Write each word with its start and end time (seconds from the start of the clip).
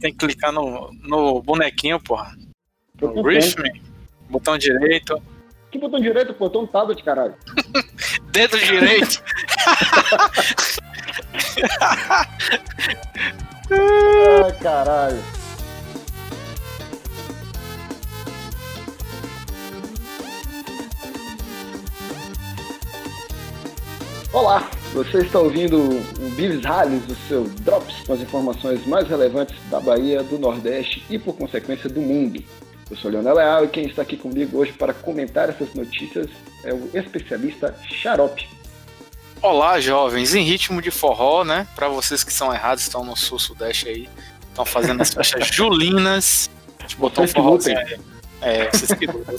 tem 0.00 0.12
que 0.12 0.18
clicar 0.18 0.52
no, 0.52 0.92
no 1.02 1.42
bonequinho, 1.42 2.00
porra. 2.00 2.36
No 3.00 3.22
Riffme, 3.22 3.82
botão 4.28 4.58
direito. 4.58 5.22
Que 5.70 5.78
botão 5.78 6.00
direito, 6.00 6.32
pô? 6.34 6.48
Tô 6.48 6.62
um 6.62 6.66
tablet, 6.66 7.02
caralho. 7.02 7.34
Dedo 8.32 8.58
direito. 8.58 9.22
Ai, 13.70 14.52
caralho. 14.60 15.22
Olá, 24.32 24.70
você 24.92 25.18
está 25.18 25.38
ouvindo 25.38 25.78
o 25.78 26.30
Bills 26.30 26.66
Rallies, 26.66 27.02
o 27.08 27.14
seu 27.28 27.44
Drops 27.60 27.94
com 28.06 28.14
as 28.14 28.20
informações 28.20 28.86
mais 28.86 29.06
relevantes 29.08 29.56
da 29.70 29.80
Bahia, 29.80 30.22
do 30.22 30.38
Nordeste 30.38 31.04
e, 31.10 31.18
por 31.18 31.34
consequência, 31.36 31.88
do 31.88 32.00
mundo. 32.00 32.42
Eu 32.90 32.96
sou 32.96 33.10
Leonel 33.10 33.34
Leal 33.34 33.64
e 33.64 33.68
quem 33.68 33.86
está 33.86 34.02
aqui 34.02 34.16
comigo 34.16 34.58
hoje 34.58 34.72
para 34.72 34.94
comentar 34.94 35.48
essas 35.50 35.74
notícias 35.74 36.28
é 36.64 36.72
o 36.72 36.90
especialista 36.94 37.74
Xarope. 37.90 38.48
Olá, 39.42 39.78
jovens, 39.78 40.34
em 40.34 40.42
ritmo 40.42 40.80
de 40.80 40.90
forró, 40.90 41.44
né? 41.44 41.66
Para 41.76 41.88
vocês 41.88 42.24
que 42.24 42.32
são 42.32 42.52
errados, 42.52 42.82
estão 42.82 43.04
no 43.04 43.14
sul-sudeste 43.14 43.88
aí, 43.88 44.08
estão 44.48 44.64
fazendo 44.64 45.00
as 45.02 45.12
festas 45.12 45.46
julinas. 45.54 46.50
A 46.78 46.82
gente 46.82 46.96
botou 46.96 47.24
um 47.24 47.28
forró. 47.28 47.58
É, 48.40 48.70
vocês 48.70 48.92
que 48.92 49.06
lutem. 49.06 49.38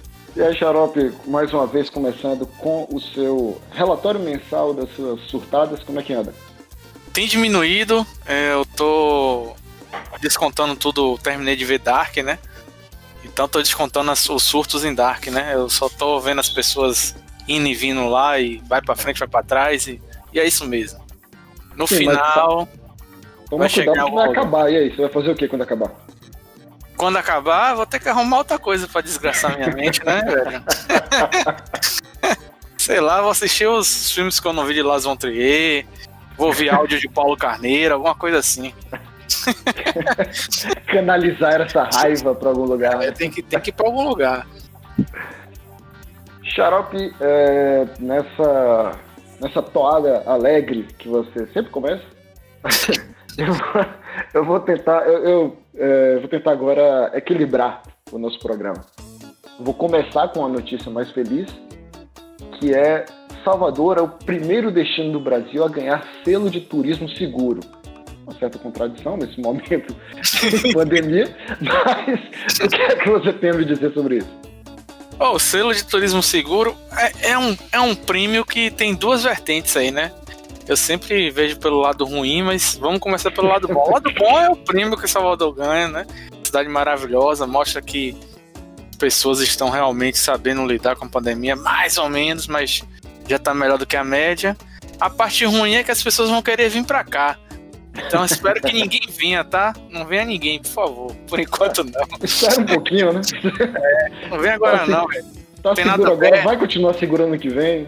E 0.34 0.40
aí, 0.40 0.54
Xarope, 0.54 1.12
mais 1.26 1.52
uma 1.52 1.66
vez 1.66 1.90
começando 1.90 2.46
com 2.46 2.88
o 2.90 2.98
seu 2.98 3.60
relatório 3.70 4.18
mensal 4.18 4.72
das 4.72 4.88
suas 4.94 5.20
surtadas, 5.22 5.82
como 5.82 6.00
é 6.00 6.02
que 6.02 6.14
anda? 6.14 6.32
Tem 7.12 7.26
diminuído, 7.26 8.06
é, 8.24 8.54
eu 8.54 8.64
tô 8.64 9.54
descontando 10.22 10.74
tudo, 10.74 11.18
terminei 11.18 11.54
de 11.54 11.66
ver 11.66 11.80
Dark, 11.80 12.16
né? 12.18 12.38
Então 13.22 13.46
tô 13.46 13.60
descontando 13.60 14.10
as, 14.10 14.26
os 14.30 14.42
surtos 14.42 14.86
em 14.86 14.94
Dark, 14.94 15.26
né? 15.26 15.52
Eu 15.52 15.68
só 15.68 15.90
tô 15.90 16.18
vendo 16.18 16.38
as 16.38 16.48
pessoas 16.48 17.14
indo 17.46 17.68
e 17.68 17.74
vindo 17.74 18.08
lá 18.08 18.38
e 18.38 18.56
vai 18.66 18.80
para 18.80 18.96
frente, 18.96 19.18
vai 19.18 19.28
para 19.28 19.42
trás 19.42 19.86
e, 19.86 20.00
e, 20.32 20.40
é 20.40 20.46
isso 20.46 20.66
mesmo. 20.66 20.98
No 21.76 21.86
Sim, 21.86 21.98
final. 21.98 22.66
Toma 23.50 23.64
vai 23.64 23.70
cuidado 23.70 23.94
chegar 23.94 24.04
que 24.06 24.14
vai 24.14 24.28
acabar. 24.30 24.72
E 24.72 24.76
aí, 24.76 24.90
você 24.90 25.02
vai 25.02 25.10
fazer 25.10 25.30
o 25.30 25.34
que 25.34 25.46
quando 25.46 25.62
acabar? 25.62 25.90
Quando 27.02 27.16
acabar, 27.16 27.74
vou 27.74 27.84
ter 27.84 27.98
que 27.98 28.08
arrumar 28.08 28.38
outra 28.38 28.60
coisa 28.60 28.86
para 28.86 29.00
desgraçar 29.00 29.56
minha 29.56 29.72
mente, 29.72 30.04
né, 30.06 30.22
velho? 30.22 30.62
Sei 32.78 33.00
lá, 33.00 33.20
vou 33.20 33.32
assistir 33.32 33.66
os 33.66 34.12
filmes 34.12 34.38
que 34.38 34.46
eu 34.46 34.52
não 34.52 34.64
vi 34.64 34.74
de 34.74 34.84
Las 34.84 35.02
von 35.02 35.16
Trier, 35.16 35.84
vou 36.36 36.46
ouvir 36.46 36.72
áudio 36.72 37.00
de 37.00 37.08
Paulo 37.08 37.36
Carneiro, 37.36 37.94
alguma 37.94 38.14
coisa 38.14 38.38
assim. 38.38 38.72
Canalizar 40.86 41.62
essa 41.62 41.90
raiva 41.92 42.36
para 42.36 42.50
algum 42.50 42.66
lugar. 42.66 43.02
É, 43.02 43.10
tem, 43.10 43.28
que, 43.28 43.42
tem 43.42 43.58
que 43.58 43.70
ir 43.70 43.72
para 43.72 43.86
algum 43.86 44.08
lugar. 44.08 44.46
Xarope, 46.44 47.12
é, 47.20 47.84
nessa, 47.98 48.92
nessa 49.40 49.60
toada 49.60 50.22
alegre 50.24 50.86
que 50.96 51.08
você 51.08 51.48
sempre 51.48 51.72
começa, 51.72 52.04
eu, 53.36 53.52
vou, 53.52 53.86
eu 54.34 54.44
vou 54.44 54.60
tentar, 54.60 55.04
eu, 55.08 55.24
eu 55.24 55.61
é, 55.74 56.18
vou 56.18 56.28
tentar 56.28 56.52
agora 56.52 57.10
equilibrar 57.14 57.82
o 58.10 58.18
nosso 58.18 58.38
programa. 58.38 58.80
Vou 59.58 59.74
começar 59.74 60.28
com 60.28 60.40
uma 60.40 60.48
notícia 60.48 60.90
mais 60.90 61.10
feliz, 61.10 61.48
que 62.58 62.74
é 62.74 63.04
Salvador 63.44 63.98
é 63.98 64.00
o 64.00 64.08
primeiro 64.08 64.70
destino 64.70 65.12
do 65.12 65.20
Brasil 65.20 65.64
a 65.64 65.68
ganhar 65.68 66.06
selo 66.24 66.48
de 66.48 66.60
turismo 66.60 67.08
seguro. 67.08 67.60
Uma 68.24 68.38
certa 68.38 68.58
contradição 68.58 69.16
nesse 69.16 69.38
momento 69.42 69.94
de 70.22 70.72
pandemia, 70.72 71.36
mas 71.60 72.20
o 72.64 72.68
que 72.68 72.82
é 72.82 72.96
que 72.96 73.10
você 73.10 73.32
tem 73.32 73.50
a 73.50 73.54
me 73.54 73.64
dizer 73.64 73.92
sobre 73.92 74.18
isso? 74.18 74.52
Oh, 75.18 75.34
o 75.34 75.38
selo 75.38 75.74
de 75.74 75.84
turismo 75.84 76.22
seguro 76.22 76.74
é, 76.96 77.30
é, 77.30 77.38
um, 77.38 77.56
é 77.72 77.80
um 77.80 77.94
prêmio 77.94 78.44
que 78.44 78.70
tem 78.70 78.94
duas 78.94 79.24
vertentes 79.24 79.76
aí, 79.76 79.90
né? 79.90 80.12
Eu 80.66 80.76
sempre 80.76 81.30
vejo 81.30 81.58
pelo 81.58 81.80
lado 81.80 82.04
ruim, 82.04 82.42
mas 82.42 82.76
vamos 82.76 83.00
começar 83.00 83.30
pelo 83.30 83.48
lado 83.48 83.68
bom. 83.68 83.84
O 83.88 83.92
lado 83.92 84.12
bom 84.12 84.38
é 84.40 84.48
o 84.48 84.56
prêmio 84.56 84.96
que 84.96 85.08
Salvador 85.08 85.54
ganha, 85.54 85.88
né? 85.88 86.06
Cidade 86.44 86.68
maravilhosa, 86.68 87.46
mostra 87.46 87.82
que 87.82 88.16
pessoas 88.98 89.40
estão 89.40 89.68
realmente 89.68 90.16
sabendo 90.16 90.64
lidar 90.64 90.94
com 90.94 91.04
a 91.04 91.08
pandemia, 91.08 91.56
mais 91.56 91.98
ou 91.98 92.08
menos, 92.08 92.46
mas 92.46 92.82
já 93.28 93.38
tá 93.38 93.52
melhor 93.52 93.76
do 93.76 93.86
que 93.86 93.96
a 93.96 94.04
média. 94.04 94.56
A 95.00 95.10
parte 95.10 95.44
ruim 95.44 95.74
é 95.74 95.82
que 95.82 95.90
as 95.90 96.02
pessoas 96.02 96.30
vão 96.30 96.40
querer 96.40 96.68
vir 96.68 96.84
para 96.84 97.02
cá. 97.02 97.36
Então 97.94 98.24
espero 98.24 98.60
que 98.60 98.72
ninguém 98.72 99.02
venha, 99.08 99.44
tá? 99.44 99.74
Não 99.90 100.06
venha 100.06 100.24
ninguém, 100.24 100.60
por 100.60 100.70
favor. 100.70 101.14
Por 101.26 101.40
enquanto 101.40 101.84
não. 101.84 102.06
Espera 102.22 102.60
um 102.60 102.66
pouquinho, 102.66 103.12
né? 103.12 103.20
É, 103.44 104.28
não 104.28 104.38
vem 104.38 104.52
agora 104.52 104.86
não, 104.86 105.06
velho. 105.08 105.41
Tá 105.62 105.74
tem 105.74 105.84
seguro 105.84 106.12
agora, 106.12 106.28
aberto. 106.28 106.44
vai 106.44 106.58
continuar 106.58 106.94
segurando 106.94 107.38
que 107.38 107.48
vem. 107.48 107.86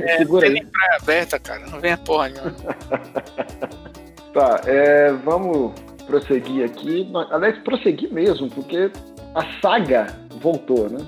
É, 0.00 0.18
Segura 0.18 0.24
não 0.24 0.40
tem 0.40 0.48
aí. 0.48 0.54
nem 0.54 0.66
praia 0.66 0.96
aberta, 1.02 1.38
cara. 1.40 1.66
Não 1.66 1.80
vem 1.80 1.92
a 1.92 1.98
porra 1.98 2.28
nenhuma. 2.28 2.54
tá, 4.32 4.60
é, 4.66 5.12
vamos 5.24 5.72
prosseguir 6.06 6.64
aqui. 6.64 7.10
Aliás, 7.30 7.58
prosseguir 7.58 8.12
mesmo, 8.12 8.48
porque 8.48 8.90
a 9.34 9.60
saga 9.60 10.06
voltou, 10.40 10.88
né? 10.88 11.04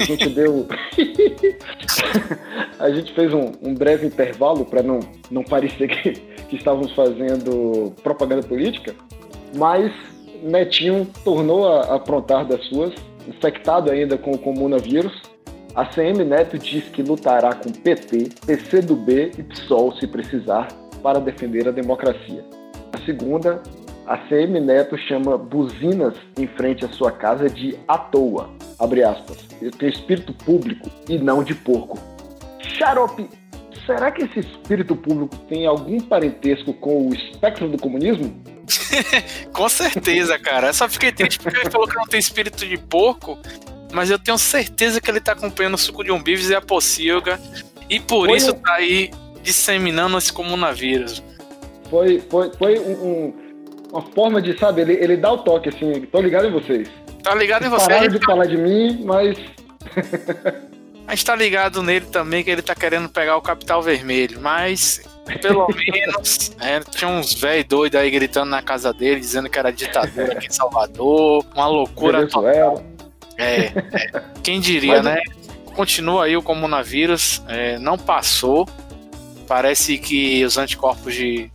A 0.00 0.04
gente 0.04 0.28
deu. 0.32 0.66
a 2.78 2.90
gente 2.90 3.12
fez 3.12 3.34
um, 3.34 3.52
um 3.60 3.74
breve 3.74 4.06
intervalo 4.06 4.64
para 4.64 4.82
não, 4.82 5.00
não 5.30 5.44
parecer 5.44 5.86
que, 5.86 6.12
que 6.48 6.56
estávamos 6.56 6.94
fazendo 6.94 7.92
propaganda 8.02 8.42
política, 8.42 8.94
mas 9.54 9.92
Netinho 10.42 11.06
tornou 11.22 11.68
a 11.68 11.94
aprontar 11.94 12.46
das 12.46 12.64
suas, 12.66 12.94
infectado 13.28 13.90
ainda 13.90 14.16
com 14.16 14.32
o 14.32 14.38
comunavírus 14.38 15.31
a 15.74 15.86
CM 15.86 16.22
Neto 16.24 16.58
diz 16.58 16.84
que 16.90 17.02
lutará 17.02 17.54
com 17.54 17.72
PT, 17.72 18.28
PCdoB 18.46 19.32
e 19.38 19.42
PSOL 19.42 19.96
se 19.96 20.06
precisar 20.06 20.68
para 21.02 21.18
defender 21.18 21.66
a 21.66 21.70
democracia. 21.70 22.44
A 22.92 22.98
segunda, 23.06 23.62
a 24.06 24.18
CM 24.28 24.60
Neto 24.60 24.98
chama 24.98 25.38
buzinas 25.38 26.14
em 26.38 26.46
frente 26.46 26.84
à 26.84 26.88
sua 26.88 27.10
casa 27.10 27.48
de 27.48 27.78
à 27.88 27.96
toa, 27.96 28.50
abre 28.78 29.02
aspas. 29.02 29.38
Tem 29.78 29.88
espírito 29.88 30.34
público 30.44 30.90
e 31.08 31.16
não 31.16 31.42
de 31.42 31.54
porco. 31.54 31.98
Xarope, 32.60 33.28
será 33.86 34.10
que 34.10 34.24
esse 34.24 34.40
espírito 34.40 34.94
público 34.94 35.36
tem 35.48 35.66
algum 35.66 35.98
parentesco 36.00 36.74
com 36.74 37.08
o 37.08 37.14
espectro 37.14 37.68
do 37.68 37.78
comunismo? 37.78 38.42
com 39.52 39.68
certeza, 39.70 40.38
cara. 40.38 40.68
Eu 40.68 40.74
só 40.74 40.86
fiquei 40.86 41.12
triste 41.12 41.38
porque 41.38 41.60
ele 41.60 41.70
falou 41.70 41.88
que 41.88 41.96
não 41.96 42.04
tem 42.04 42.20
espírito 42.20 42.66
de 42.66 42.76
porco 42.76 43.38
mas 43.92 44.10
eu 44.10 44.18
tenho 44.18 44.38
certeza 44.38 45.00
que 45.00 45.10
ele 45.10 45.20
tá 45.20 45.32
acompanhando 45.32 45.74
o 45.74 45.78
suco 45.78 46.02
de 46.02 46.10
umbives 46.10 46.50
e 46.50 46.54
a 46.54 46.60
pocilga, 46.60 47.38
e 47.88 48.00
por 48.00 48.26
foi 48.26 48.36
isso 48.36 48.52
um... 48.52 48.54
tá 48.54 48.74
aí 48.74 49.10
disseminando 49.42 50.16
esse 50.16 50.32
comunavírus. 50.32 51.22
Foi, 51.90 52.20
foi, 52.30 52.50
foi 52.58 52.78
um, 52.78 52.92
um, 52.92 53.34
uma 53.92 54.02
forma 54.02 54.40
de, 54.40 54.58
sabe, 54.58 54.80
ele, 54.80 54.94
ele 54.94 55.16
dá 55.16 55.32
o 55.32 55.38
toque, 55.38 55.68
assim, 55.68 56.00
tô 56.06 56.20
ligado 56.20 56.46
em 56.46 56.50
vocês. 56.50 56.88
Tá 57.22 57.34
ligado 57.34 57.66
em 57.66 57.68
vocês. 57.68 57.88
Pararam 57.88 58.08
de 58.08 58.24
falar 58.24 58.46
de 58.46 58.56
mim, 58.56 59.04
mas... 59.04 59.36
a 61.06 61.14
gente 61.14 61.26
tá 61.26 61.36
ligado 61.36 61.82
nele 61.82 62.06
também, 62.06 62.42
que 62.42 62.50
ele 62.50 62.62
tá 62.62 62.74
querendo 62.74 63.08
pegar 63.08 63.36
o 63.36 63.42
capital 63.42 63.82
vermelho, 63.82 64.40
mas 64.40 65.02
pelo 65.40 65.66
menos 65.74 66.52
é, 66.60 66.80
tinha 66.80 67.10
uns 67.10 67.34
velhos 67.34 67.66
doidos 67.66 68.00
aí 68.00 68.10
gritando 68.10 68.50
na 68.50 68.62
casa 68.62 68.92
dele, 68.92 69.20
dizendo 69.20 69.50
que 69.50 69.58
era 69.58 69.70
ditadura 69.70 70.32
aqui 70.32 70.46
em 70.46 70.52
Salvador, 70.52 71.44
uma 71.54 71.66
loucura 71.66 72.26
total. 72.26 72.82
É, 73.36 73.66
é. 73.66 73.72
quem 74.42 74.60
diria, 74.60 75.02
Mas... 75.02 75.04
né? 75.04 75.22
Continua 75.74 76.24
aí 76.24 76.36
o 76.36 76.42
comunavírus, 76.42 77.42
é, 77.48 77.78
não 77.78 77.96
passou. 77.96 78.68
Parece 79.48 79.98
que 79.98 80.44
os 80.44 80.58
anticorpos 80.58 81.14
de, 81.14 81.50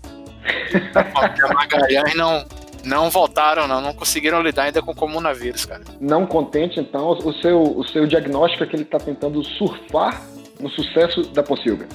de 0.71 1.53
Magalhães 1.53 2.15
não, 2.15 2.45
não 2.83 3.09
voltaram, 3.09 3.67
não, 3.67 3.79
não 3.79 3.93
conseguiram 3.93 4.41
lidar 4.41 4.63
ainda 4.63 4.81
com 4.81 4.91
o 4.91 4.95
comunavírus, 4.95 5.65
cara. 5.65 5.83
Não 5.99 6.25
contente, 6.25 6.79
então, 6.79 7.09
o 7.09 7.33
seu, 7.33 7.61
o 7.61 7.87
seu 7.87 8.07
diagnóstico 8.07 8.63
é 8.63 8.67
que 8.67 8.75
ele 8.75 8.83
está 8.83 8.97
tentando 8.97 9.43
surfar 9.43 10.21
no 10.59 10.69
sucesso 10.69 11.21
da 11.33 11.43
Pocilga. 11.43 11.87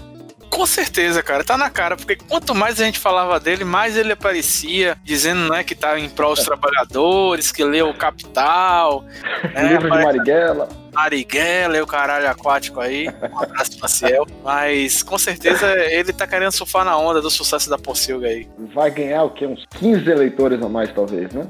Com 0.62 0.67
certeza, 0.67 1.20
cara, 1.25 1.43
tá 1.43 1.59
na 1.59 1.69
cara, 1.69 1.97
porque 1.97 2.14
quanto 2.14 2.55
mais 2.55 2.81
a 2.81 2.85
gente 2.85 2.97
falava 2.97 3.41
dele, 3.41 3.64
mais 3.64 3.97
ele 3.97 4.12
aparecia, 4.12 4.97
dizendo 5.03 5.49
né, 5.50 5.64
que 5.64 5.75
tá 5.75 5.99
em 5.99 6.09
prol 6.09 6.37
dos 6.37 6.44
trabalhadores, 6.44 7.50
que 7.50 7.64
leu 7.64 7.88
o 7.88 7.94
Capital. 7.94 9.05
Né, 9.53 9.70
livro 9.70 9.91
de 9.91 10.05
Marighella. 10.05 10.69
Marighella 10.93 11.76
e 11.76 11.81
o 11.81 11.87
caralho 11.87 12.31
aquático 12.31 12.79
aí. 12.79 13.09
Um 13.32 13.41
abraço 13.41 13.76
pra 13.76 13.88
Ciel. 13.88 14.25
Mas 14.44 15.03
com 15.03 15.19
certeza 15.19 15.67
ele 15.91 16.12
tá 16.12 16.29
querendo 16.29 16.53
surfar 16.53 16.85
na 16.85 16.97
onda 16.97 17.20
do 17.20 17.29
sucesso 17.29 17.69
da 17.69 17.76
Pocilga 17.76 18.29
aí. 18.29 18.49
Vai 18.73 18.93
ganhar 18.93 19.25
o 19.25 19.31
quê? 19.31 19.49
Uns 19.49 19.67
15 19.81 20.09
eleitores 20.09 20.62
a 20.62 20.69
mais, 20.69 20.93
talvez, 20.93 21.32
né? 21.32 21.44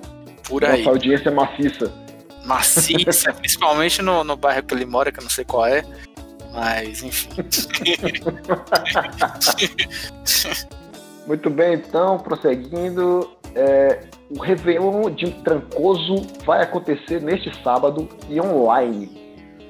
Por 0.49 0.65
aí. 0.65 0.79
Nossa 0.79 0.89
audiência 0.89 1.29
é 1.29 1.33
maciça. 1.33 1.93
Maciça, 2.47 3.31
principalmente 3.39 4.01
no, 4.01 4.25
no 4.25 4.37
bairro 4.37 4.63
que 4.63 4.73
ele 4.73 4.87
mora, 4.87 5.13
que 5.13 5.19
eu 5.19 5.23
não 5.23 5.31
sei 5.31 5.45
qual 5.45 5.67
é. 5.67 5.85
Mas, 6.53 7.03
enfim. 7.03 7.31
Muito 11.27 11.51
bem, 11.51 11.75
então, 11.75 12.19
prosseguindo. 12.19 13.31
É, 13.55 14.01
o 14.31 14.41
Réveillon 14.41 15.11
de 15.11 15.31
Trancoso 15.43 16.27
vai 16.45 16.63
acontecer 16.63 17.21
neste 17.21 17.53
sábado 17.63 18.09
e 18.29 18.41
online. 18.41 19.11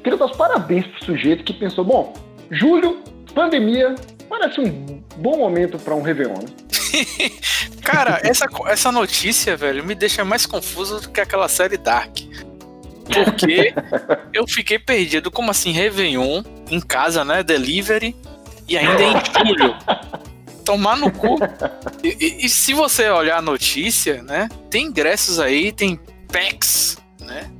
Queria 0.02 0.16
dar 0.16 0.26
os 0.26 0.36
parabéns 0.36 0.86
pro 0.86 1.04
sujeito 1.04 1.44
que 1.44 1.52
pensou, 1.52 1.84
bom, 1.84 2.12
julho, 2.50 3.02
pandemia, 3.34 3.94
parece 4.28 4.60
um 4.60 5.02
bom 5.16 5.36
momento 5.36 5.78
para 5.78 5.94
um 5.94 6.02
Réveillon, 6.02 6.34
né? 6.34 6.46
Cara, 7.82 8.20
essa, 8.22 8.46
essa 8.66 8.92
notícia, 8.92 9.56
velho, 9.56 9.84
me 9.84 9.94
deixa 9.94 10.24
mais 10.24 10.46
confuso 10.46 11.00
do 11.00 11.10
que 11.10 11.20
aquela 11.20 11.48
série 11.48 11.76
Dark. 11.76 12.18
Porque 13.04 13.74
eu 14.32 14.46
fiquei 14.46 14.78
perdido. 14.78 15.30
Como 15.30 15.50
assim, 15.50 15.72
Réveillon, 15.72 16.42
em 16.70 16.80
casa, 16.80 17.24
né? 17.24 17.42
Delivery, 17.42 18.16
e 18.68 18.78
ainda 18.78 19.02
em 19.02 19.12
julho. 19.14 19.76
Tomar 20.64 20.96
no 20.96 21.10
cu. 21.10 21.38
E, 22.02 22.16
e, 22.20 22.46
e, 22.46 22.48
se 22.48 22.72
você 22.72 23.08
olhar 23.10 23.38
a 23.38 23.42
notícia, 23.42 24.22
né? 24.22 24.48
Tem 24.70 24.86
ingressos 24.86 25.40
aí, 25.40 25.72
tem 25.72 25.98
packs, 26.30 26.96
né? 27.20 27.50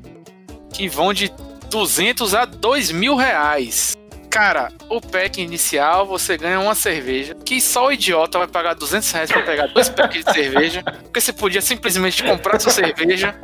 Que 0.73 0.89
vão 0.89 1.13
de 1.13 1.31
200 1.69 2.35
a 2.35 2.45
2 2.45 2.93
mil 2.93 3.17
reais. 3.17 3.97
Cara, 4.31 4.73
o 4.89 4.99
pack 4.99 5.43
inicial 5.43 6.07
você 6.07 6.39
ganha 6.39 6.59
uma 6.59 6.75
cerveja, 6.75 7.35
que 7.45 7.61
só 7.61 7.89
o 7.89 7.93
idiota 7.93 8.39
vai 8.39 8.49
pagar 8.49 8.73
200 8.75 9.11
reais 9.11 9.31
pra 9.31 9.43
pegar 9.43 9.67
dois 9.67 9.91
packs 9.91 10.25
de 10.25 10.33
cerveja, 10.33 10.83
porque 10.83 11.21
você 11.21 11.35
podia 11.35 11.61
simplesmente 11.61 12.25
comprar 12.25 12.59
sua 12.59 12.73
cerveja. 12.73 13.35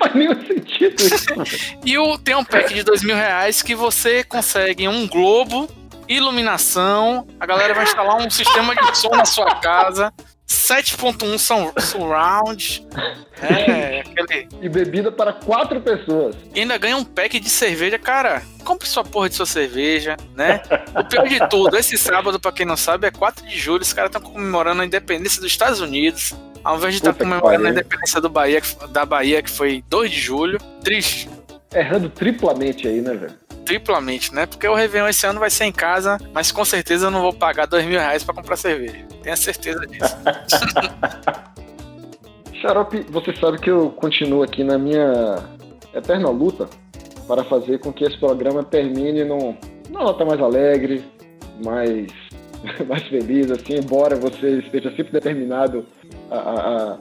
Não 0.00 0.08
faz 0.08 0.14
nenhum 0.14 0.46
sentido 0.46 1.02
isso. 1.02 1.26
e 1.84 1.98
o, 1.98 2.16
tem 2.18 2.34
um 2.34 2.44
pack 2.44 2.72
de 2.72 2.82
dois 2.82 3.02
mil 3.02 3.16
reais 3.16 3.62
que 3.62 3.74
você 3.74 4.24
consegue 4.24 4.88
um 4.88 5.06
globo, 5.06 5.68
iluminação, 6.08 7.26
a 7.38 7.46
galera 7.46 7.74
vai 7.74 7.84
instalar 7.84 8.16
um 8.16 8.30
sistema 8.30 8.74
de 8.74 8.98
som 8.98 9.10
na 9.10 9.24
sua 9.24 9.54
casa, 9.56 10.12
7.1 10.48 11.80
surround. 11.80 12.86
É, 13.40 14.00
aquele... 14.00 14.48
E 14.60 14.68
bebida 14.68 15.12
para 15.12 15.32
quatro 15.32 15.80
pessoas. 15.80 16.34
E 16.52 16.60
ainda 16.60 16.76
ganha 16.76 16.96
um 16.96 17.04
pack 17.04 17.38
de 17.38 17.48
cerveja, 17.48 17.98
cara. 17.98 18.42
Compre 18.64 18.88
sua 18.88 19.04
porra 19.04 19.28
de 19.28 19.36
sua 19.36 19.46
cerveja, 19.46 20.16
né? 20.34 20.60
O 20.96 21.04
pior 21.04 21.28
de 21.28 21.48
tudo, 21.48 21.76
esse 21.76 21.96
sábado, 21.96 22.40
para 22.40 22.50
quem 22.50 22.66
não 22.66 22.76
sabe, 22.76 23.06
é 23.06 23.10
4 23.10 23.46
de 23.46 23.56
julho. 23.58 23.82
Os 23.82 23.92
caras 23.92 24.10
estão 24.10 24.20
comemorando 24.20 24.82
a 24.82 24.84
independência 24.84 25.40
dos 25.40 25.50
Estados 25.50 25.80
Unidos. 25.80 26.34
Ao 26.62 26.76
invés 26.76 26.94
de 26.94 27.00
estar 27.00 27.12
tá 27.12 27.18
comemorando 27.18 27.66
a 27.66 27.70
independência 27.70 28.20
do 28.20 28.28
Bahia, 28.28 28.62
da 28.90 29.04
Bahia, 29.04 29.42
que 29.42 29.50
foi 29.50 29.84
2 29.88 30.10
de 30.10 30.20
julho. 30.20 30.58
Triste. 30.82 31.28
Errando 31.74 32.10
triplamente 32.10 32.88
aí, 32.88 33.00
né, 33.00 33.14
velho? 33.14 33.34
triplamente, 33.70 34.34
né? 34.34 34.46
Porque 34.46 34.66
o 34.66 34.74
Réveillon 34.74 35.06
esse 35.06 35.24
ano 35.24 35.38
vai 35.38 35.48
ser 35.48 35.64
em 35.64 35.70
casa, 35.70 36.18
mas 36.34 36.50
com 36.50 36.64
certeza 36.64 37.06
eu 37.06 37.10
não 37.10 37.20
vou 37.20 37.32
pagar 37.32 37.66
dois 37.66 37.84
mil 37.84 38.00
reais 38.00 38.24
pra 38.24 38.34
comprar 38.34 38.56
cerveja. 38.56 39.06
Tenha 39.22 39.36
certeza 39.36 39.86
disso. 39.86 40.16
Xarope, 42.60 43.06
você 43.08 43.32
sabe 43.36 43.58
que 43.58 43.70
eu 43.70 43.90
continuo 43.90 44.42
aqui 44.42 44.64
na 44.64 44.76
minha 44.76 45.36
eterna 45.94 46.30
luta 46.30 46.68
para 47.28 47.44
fazer 47.44 47.78
com 47.78 47.92
que 47.92 48.04
esse 48.04 48.18
programa 48.18 48.64
termine 48.64 49.24
num, 49.24 49.56
numa 49.88 50.04
nota 50.04 50.24
mais 50.24 50.40
alegre, 50.40 51.04
mais, 51.64 52.10
mais 52.86 53.02
feliz, 53.04 53.50
assim, 53.50 53.76
embora 53.76 54.16
você 54.16 54.58
esteja 54.58 54.90
sempre 54.90 55.12
determinado 55.12 55.84
a, 56.30 56.36
a, 56.36 56.92
a, 56.92 56.98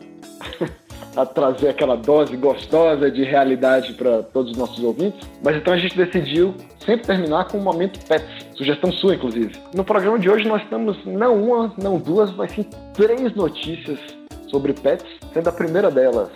a 1.22 1.26
trazer 1.26 1.70
aquela 1.70 1.96
dose 1.96 2.36
gostosa 2.38 3.10
de 3.12 3.24
realidade 3.24 3.94
para 3.94 4.24
todos 4.24 4.52
os 4.52 4.58
nossos 4.58 4.84
ouvintes. 4.84 5.20
Mas 5.44 5.58
então 5.58 5.74
a 5.74 5.78
gente 5.78 5.96
decidiu 5.98 6.54
sempre 6.86 7.08
terminar 7.08 7.48
com 7.48 7.58
um 7.58 7.64
momento 7.64 8.00
pets. 8.08 8.48
Sugestão 8.56 8.92
sua, 8.92 9.16
inclusive. 9.16 9.54
No 9.74 9.84
programa 9.84 10.20
de 10.20 10.30
hoje 10.30 10.48
nós 10.48 10.64
temos 10.70 10.98
não 11.06 11.42
uma, 11.42 11.74
não 11.82 11.98
duas, 11.98 12.32
mas 12.36 12.52
sim 12.52 12.66
três 12.94 13.34
notícias 13.36 14.00
sobre 14.48 14.74
pets, 14.74 15.06
sendo 15.34 15.48
a 15.50 15.52
primeira 15.52 15.92
delas 15.92 16.30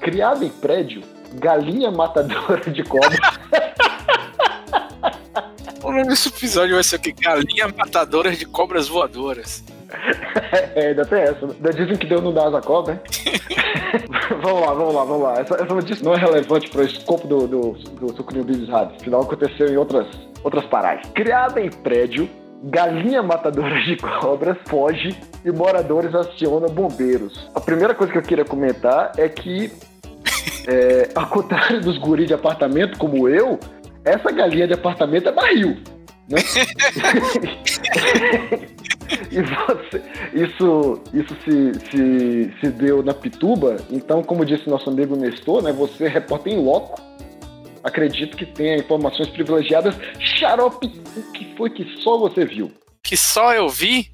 criada 0.00 0.44
em 0.44 0.48
prédio, 0.48 1.02
galinha 1.34 1.90
matadora 1.90 2.70
de 2.70 2.82
cobra. 2.84 3.18
nome 5.98 6.10
desse 6.10 6.28
episódio 6.28 6.74
vai 6.74 6.84
ser 6.84 6.96
o 6.96 7.00
quê? 7.00 7.12
Galinha 7.12 7.68
matadora 7.76 8.30
de 8.30 8.46
cobras 8.46 8.88
voadoras. 8.88 9.64
É, 10.74 10.88
ainda 10.88 11.04
tem 11.04 11.20
essa. 11.22 11.44
Ainda 11.44 11.72
dizem 11.72 11.96
que 11.96 12.06
deu 12.06 12.20
no 12.20 12.32
das 12.32 12.54
a 12.54 12.60
cobra, 12.60 12.94
hein? 12.94 13.00
vamos 14.42 14.60
lá, 14.60 14.74
vamos 14.74 14.94
lá, 14.94 15.04
vamos 15.04 15.22
lá. 15.22 15.40
Essa, 15.40 15.54
essa 15.54 15.74
notícia 15.74 16.04
não 16.04 16.14
é 16.14 16.18
relevante 16.18 16.68
para 16.68 16.82
o 16.82 16.84
escopo 16.84 17.26
do, 17.26 17.46
do, 17.46 17.72
do 17.72 18.16
Sucrilho 18.16 18.44
Business 18.44 18.68
Rádio. 18.68 18.96
Afinal, 19.00 19.22
aconteceu 19.22 19.68
em 19.68 19.76
outras, 19.76 20.06
outras 20.44 20.64
paragens. 20.66 21.08
Criada 21.14 21.60
em 21.60 21.70
prédio, 21.70 22.28
galinha 22.64 23.22
matadora 23.22 23.80
de 23.82 23.96
cobras 23.96 24.56
foge 24.68 25.16
e 25.44 25.50
moradores 25.50 26.14
acionam 26.14 26.68
bombeiros. 26.68 27.50
A 27.54 27.60
primeira 27.60 27.94
coisa 27.94 28.12
que 28.12 28.18
eu 28.18 28.22
queria 28.22 28.44
comentar 28.44 29.12
é 29.16 29.28
que, 29.28 29.72
é, 30.66 31.08
ao 31.14 31.26
contrário 31.28 31.80
dos 31.80 31.98
guris 31.98 32.28
de 32.28 32.34
apartamento 32.34 32.98
como 32.98 33.28
eu, 33.28 33.58
essa 34.10 34.30
galinha 34.30 34.66
de 34.66 34.74
apartamento 34.74 35.28
é 35.28 35.32
barril. 35.32 35.78
Né? 36.28 36.40
e 39.30 39.40
você, 39.40 40.02
isso, 40.34 41.00
isso 41.14 41.34
se, 41.44 41.72
se, 41.90 42.52
se 42.60 42.70
deu 42.72 43.02
na 43.02 43.14
Pituba, 43.14 43.78
então, 43.90 44.22
como 44.22 44.44
disse 44.44 44.68
nosso 44.68 44.90
amigo 44.90 45.16
Nestor, 45.16 45.62
né, 45.62 45.72
você 45.72 46.04
é 46.04 46.08
repórter 46.08 46.52
em 46.52 46.62
loco, 46.62 47.00
acredito 47.82 48.36
que 48.36 48.44
tenha 48.44 48.76
informações 48.76 49.28
privilegiadas. 49.28 49.94
Xarope, 50.18 51.00
o 51.16 51.32
que 51.32 51.56
foi 51.56 51.70
que 51.70 51.86
só 52.02 52.18
você 52.18 52.44
viu? 52.44 52.70
Que 53.02 53.16
só 53.16 53.54
eu 53.54 53.66
vi? 53.68 54.10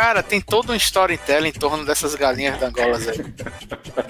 Cara, 0.00 0.22
tem 0.22 0.40
todo 0.40 0.72
um 0.72 0.74
storytelling 0.74 1.50
em 1.50 1.52
torno 1.52 1.84
dessas 1.84 2.14
galinhas 2.14 2.58
dangolas 2.58 3.06
aí. 3.06 3.22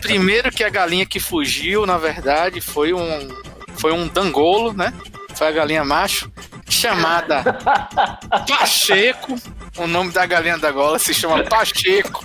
Primeiro 0.00 0.52
que 0.52 0.62
a 0.62 0.68
galinha 0.68 1.04
que 1.04 1.18
fugiu, 1.18 1.84
na 1.84 1.98
verdade, 1.98 2.60
foi 2.60 2.92
um 2.92 3.28
foi 3.74 3.90
um 3.90 4.06
dangolo, 4.06 4.72
né? 4.72 4.94
Foi 5.34 5.48
a 5.48 5.50
galinha 5.50 5.84
macho 5.84 6.30
chamada 6.68 7.42
Pacheco. 8.46 9.34
O 9.78 9.88
nome 9.88 10.12
da 10.12 10.24
galinha 10.26 10.56
da 10.58 10.70
gola 10.70 10.96
se 10.96 11.12
chama 11.12 11.42
Pacheco. 11.42 12.24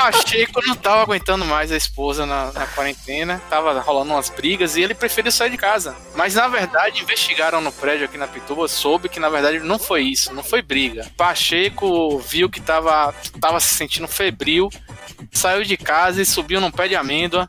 Pacheco 0.00 0.60
não 0.66 0.74
tava 0.74 1.02
aguentando 1.02 1.44
mais 1.44 1.70
a 1.70 1.76
esposa 1.76 2.24
na, 2.24 2.50
na, 2.52 2.66
quarentena, 2.66 3.40
tava 3.50 3.78
rolando 3.80 4.12
umas 4.12 4.30
brigas 4.30 4.76
e 4.76 4.82
ele 4.82 4.94
preferiu 4.94 5.30
sair 5.30 5.50
de 5.50 5.58
casa. 5.58 5.94
Mas 6.14 6.34
na 6.34 6.48
verdade, 6.48 7.02
investigaram 7.02 7.60
no 7.60 7.70
prédio 7.70 8.06
aqui 8.06 8.16
na 8.16 8.26
Pituba, 8.26 8.66
soube 8.66 9.08
que 9.08 9.20
na 9.20 9.28
verdade 9.28 9.58
não 9.58 9.78
foi 9.78 10.02
isso, 10.02 10.32
não 10.32 10.42
foi 10.42 10.62
briga. 10.62 11.06
Pacheco 11.16 12.18
viu 12.18 12.48
que 12.48 12.60
tava, 12.60 13.14
tava 13.38 13.60
se 13.60 13.74
sentindo 13.74 14.08
febril, 14.08 14.70
saiu 15.32 15.64
de 15.64 15.76
casa 15.76 16.22
e 16.22 16.24
subiu 16.26 16.60
num 16.60 16.70
pé 16.70 16.88
de 16.88 16.96
amêndoa 16.96 17.46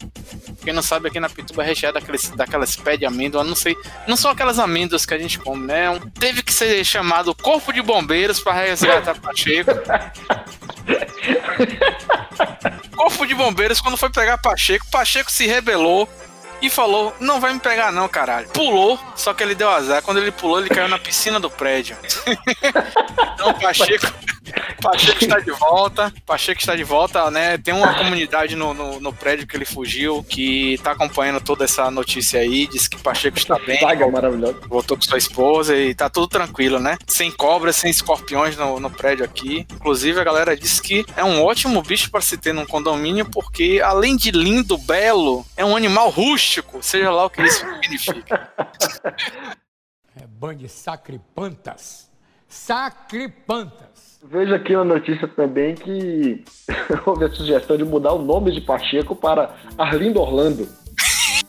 quem 0.63 0.73
não 0.73 0.81
sabe, 0.81 1.07
aqui 1.07 1.19
na 1.19 1.29
Pituba 1.29 1.63
é 1.63 1.65
recheada 1.65 1.99
daqueles, 1.99 2.29
daquelas 2.29 2.75
pé 2.75 2.95
de 2.95 3.05
amêndoa, 3.05 3.43
não 3.43 3.55
sei. 3.55 3.75
Não 4.07 4.15
são 4.15 4.29
aquelas 4.29 4.59
amêndoas 4.59 5.05
que 5.05 5.13
a 5.13 5.17
gente 5.17 5.39
come, 5.39 5.65
né? 5.65 5.89
Um, 5.89 5.99
teve 5.99 6.43
que 6.43 6.53
ser 6.53 6.83
chamado 6.85 7.33
Corpo 7.33 7.73
de 7.73 7.81
Bombeiros 7.81 8.39
para 8.39 8.53
resgatar 8.53 9.19
Pacheco. 9.19 9.71
Corpo 12.95 13.25
de 13.25 13.33
Bombeiros, 13.33 13.81
quando 13.81 13.97
foi 13.97 14.09
pegar 14.09 14.37
Pacheco, 14.37 14.85
Pacheco 14.91 15.31
se 15.31 15.47
rebelou 15.47 16.07
e 16.61 16.69
falou: 16.69 17.15
Não 17.19 17.39
vai 17.39 17.53
me 17.53 17.59
pegar, 17.59 17.91
não, 17.91 18.07
caralho. 18.07 18.47
Pulou, 18.49 18.99
só 19.15 19.33
que 19.33 19.43
ele 19.43 19.55
deu 19.55 19.69
azar. 19.69 20.01
Quando 20.01 20.19
ele 20.19 20.31
pulou, 20.31 20.59
ele 20.59 20.69
caiu 20.69 20.87
na 20.87 20.99
piscina 20.99 21.39
do 21.39 21.49
prédio. 21.49 21.97
então, 23.33 23.53
Pacheco. 23.55 24.13
Pacheco 24.81 25.23
está 25.23 25.39
de 25.39 25.51
volta. 25.57 26.13
Pacheco 26.25 26.59
está 26.59 26.75
de 26.75 26.83
volta, 26.83 27.29
né? 27.31 27.57
Tem 27.57 27.73
uma 27.73 27.93
comunidade 27.93 28.55
no, 28.55 28.73
no, 28.73 28.99
no, 28.99 29.13
prédio 29.13 29.47
que 29.47 29.55
ele 29.55 29.65
fugiu 29.65 30.23
que 30.23 30.79
tá 30.83 30.91
acompanhando 30.91 31.39
toda 31.41 31.63
essa 31.63 31.89
notícia 31.91 32.39
aí. 32.39 32.67
Diz 32.67 32.87
que 32.87 32.97
Pacheco 32.97 33.37
está 33.37 33.57
bem. 33.59 33.79
Saga 33.79 34.09
maravilhoso. 34.09 34.59
Voltou 34.67 34.97
com 34.97 35.03
sua 35.03 35.17
esposa 35.17 35.75
e 35.75 35.93
tá 35.93 36.09
tudo 36.09 36.27
tranquilo, 36.27 36.79
né? 36.79 36.97
Sem 37.07 37.31
cobras, 37.31 37.75
sem 37.75 37.91
escorpiões 37.91 38.57
no, 38.57 38.79
no 38.79 38.89
prédio 38.89 39.23
aqui. 39.23 39.65
Inclusive, 39.71 40.19
a 40.19 40.23
galera 40.23 40.57
disse 40.57 40.81
que 40.81 41.05
é 41.15 41.23
um 41.23 41.43
ótimo 41.43 41.81
bicho 41.81 42.09
para 42.09 42.21
se 42.21 42.37
ter 42.37 42.53
num 42.53 42.65
condomínio, 42.65 43.29
porque 43.29 43.81
além 43.83 44.15
de 44.15 44.31
lindo, 44.31 44.77
belo, 44.77 45.45
é 45.55 45.63
um 45.63 45.75
animal 45.75 46.09
rústico, 46.09 46.81
seja 46.81 47.11
lá 47.11 47.25
o 47.25 47.29
que 47.29 47.41
isso 47.43 47.65
significa. 47.81 48.51
É 50.13 50.27
bando 50.27 50.55
de 50.55 50.69
sacripantas. 50.69 52.10
Sacripantas. 52.51 54.19
Veja 54.23 54.57
aqui 54.57 54.75
uma 54.75 54.83
notícia 54.83 55.27
também 55.29 55.73
que 55.73 56.43
houve 57.07 57.25
a 57.25 57.29
sugestão 57.29 57.77
de 57.77 57.85
mudar 57.85 58.11
o 58.11 58.21
nome 58.21 58.51
de 58.51 58.61
Pacheco 58.61 59.15
para 59.15 59.55
Arlindo 59.77 60.19
Orlando. 60.19 60.67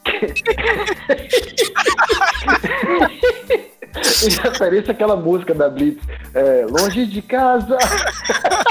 em 4.25 4.49
referência 4.49 4.93
àquela 4.93 5.17
música 5.17 5.53
da 5.53 5.69
Blitz, 5.69 6.07
é, 6.35 6.65
Longe 6.71 7.05
de 7.07 7.21
Casa. 7.21 7.77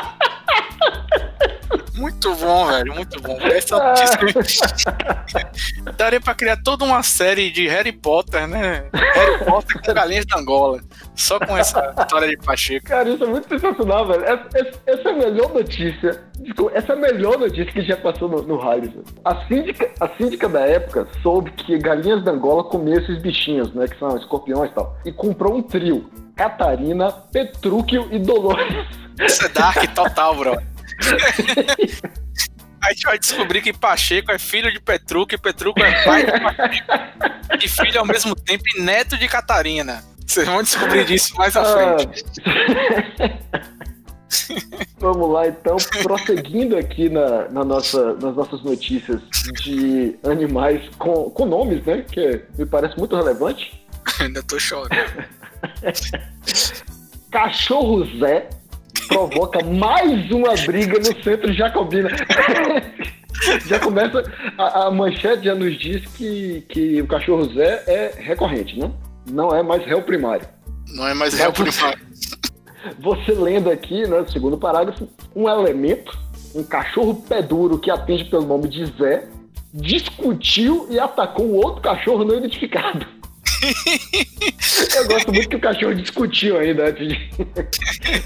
Muito 2.23 2.35
bom, 2.35 2.67
velho, 2.67 2.93
muito 2.93 3.21
bom. 3.21 3.37
Essa 3.41 3.77
notícia... 4.21 4.95
Daria 5.97 6.21
pra 6.21 6.35
criar 6.35 6.57
toda 6.57 6.85
uma 6.85 7.01
série 7.01 7.49
de 7.49 7.67
Harry 7.67 7.91
Potter, 7.91 8.47
né? 8.47 8.85
Harry 8.93 9.43
Potter 9.43 9.81
com 9.81 9.91
galinhas 9.91 10.25
da 10.27 10.37
Angola. 10.37 10.79
Só 11.15 11.39
com 11.39 11.57
essa 11.57 11.95
história 11.99 12.27
de 12.27 12.37
Pacheco. 12.37 12.85
Cara, 12.85 13.09
isso 13.09 13.23
é 13.23 13.27
muito 13.27 13.49
sensacional, 13.49 14.07
velho. 14.07 14.23
Essa, 14.23 14.47
essa, 14.85 15.09
é 15.09 15.11
a 15.11 15.15
melhor 15.15 15.51
notícia. 15.51 16.23
Desculpa, 16.37 16.77
essa 16.77 16.93
é 16.93 16.95
a 16.95 16.99
melhor 16.99 17.39
notícia 17.39 17.73
que 17.73 17.81
já 17.81 17.97
passou 17.97 18.29
no, 18.29 18.43
no 18.43 18.57
rádio. 18.57 19.03
A 19.25 19.43
síndica, 19.47 19.89
a 19.99 20.07
síndica 20.09 20.47
da 20.47 20.61
época 20.61 21.07
soube 21.23 21.49
que 21.51 21.75
galinhas 21.79 22.23
da 22.23 22.31
Angola 22.31 22.63
comiam 22.65 22.99
esses 22.99 23.19
bichinhos, 23.19 23.73
né? 23.73 23.87
Que 23.87 23.97
são 23.97 24.15
escorpiões 24.15 24.69
e 24.69 24.73
tal. 24.75 24.95
E 25.03 25.11
comprou 25.11 25.55
um 25.55 25.63
trio. 25.63 26.07
Catarina, 26.35 27.11
Petrúquio 27.11 28.07
e 28.11 28.19
Dolores. 28.19 28.85
Isso 29.19 29.45
é 29.45 29.49
dark 29.49 29.83
total, 29.93 30.35
bro. 30.35 30.70
A 32.81 32.93
gente 32.93 33.03
vai 33.03 33.19
descobrir 33.19 33.61
que 33.61 33.71
Pacheco 33.71 34.31
é 34.31 34.39
filho 34.39 34.71
de 34.71 34.79
Petruco 34.79 35.35
e 35.35 35.37
Petruco 35.37 35.79
é 35.83 36.03
pai 36.03 36.25
de 36.25 36.31
Pacheco. 36.31 36.91
e 37.63 37.67
filho 37.67 37.99
ao 37.99 38.05
mesmo 38.05 38.35
tempo 38.35 38.63
e 38.75 38.81
neto 38.81 39.15
de 39.17 39.27
Catarina. 39.27 40.03
Vocês 40.25 40.47
vão 40.47 40.63
descobrir 40.63 41.05
disso 41.05 41.35
mais 41.35 41.55
à 41.55 41.63
frente. 41.63 42.23
Vamos 44.99 45.29
lá, 45.31 45.47
então, 45.47 45.77
prosseguindo 46.03 46.77
aqui 46.77 47.09
na, 47.09 47.49
na 47.49 47.63
nossa, 47.63 48.13
nas 48.13 48.35
nossas 48.35 48.61
notícias 48.63 49.21
de 49.63 50.17
animais 50.23 50.87
com, 50.97 51.29
com 51.29 51.45
nomes, 51.45 51.83
né? 51.85 52.03
Que 52.03 52.43
me 52.57 52.65
parece 52.65 52.97
muito 52.97 53.15
relevante. 53.15 53.83
Ainda 54.19 54.41
tô 54.43 54.59
chorando. 54.59 54.89
Cachorro 57.31 58.05
Zé 58.19 58.49
provoca 59.11 59.63
mais 59.63 60.31
uma 60.31 60.53
briga 60.65 60.97
no 60.97 61.23
centro 61.23 61.53
jacobina. 61.53 62.09
já 63.67 63.77
começa. 63.79 64.23
A, 64.57 64.85
a, 64.85 64.91
manchete 64.91 65.45
já 65.45 65.53
nos 65.53 65.77
diz 65.77 66.05
que, 66.15 66.61
que 66.69 67.01
o 67.01 67.07
cachorro 67.07 67.53
Zé 67.53 67.83
é 67.87 68.13
recorrente, 68.17 68.79
né? 68.79 68.89
Não 69.29 69.53
é 69.53 69.61
mais 69.61 69.85
réu 69.85 70.01
primário. 70.01 70.47
Não 70.95 71.07
é 71.07 71.13
mais 71.13 71.33
réu 71.33 71.51
primário. 71.51 71.99
Você 72.99 73.33
lendo 73.33 73.69
aqui, 73.69 74.07
né, 74.07 74.25
segundo 74.31 74.57
parágrafo, 74.57 75.07
um 75.35 75.47
elemento, 75.47 76.17
um 76.55 76.63
cachorro 76.63 77.13
pé 77.27 77.41
duro 77.41 77.77
que 77.77 77.91
atende 77.91 78.25
pelo 78.25 78.45
nome 78.45 78.67
de 78.67 78.85
Zé, 78.97 79.27
discutiu 79.73 80.87
e 80.89 80.99
atacou 80.99 81.45
o 81.45 81.55
outro 81.55 81.81
cachorro 81.81 82.23
não 82.23 82.37
identificado. 82.37 83.05
Eu 84.95 85.07
gosto 85.07 85.31
muito 85.33 85.49
que 85.49 85.55
o 85.55 85.59
cachorro 85.59 85.95
discutiu 85.95 86.57
ainda 86.57 86.89
antes 86.89 87.07
de. 87.07 87.29